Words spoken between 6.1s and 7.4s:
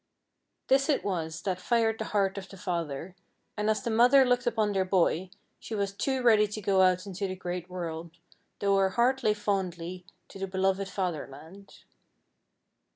ready to go out into the